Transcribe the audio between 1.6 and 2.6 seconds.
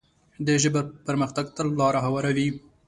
لاره هواروي.